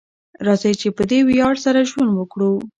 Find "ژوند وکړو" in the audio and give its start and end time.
1.89-2.51